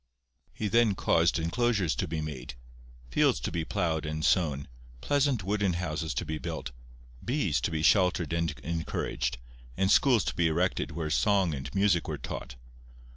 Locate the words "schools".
9.91-10.23